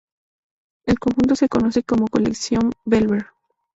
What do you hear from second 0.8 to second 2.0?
El conjunto se conoce